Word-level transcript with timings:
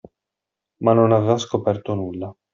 Ma 0.79 0.93
non 0.93 1.11
aveva 1.11 1.37
scoperto 1.37 1.93
nulla. 1.93 2.35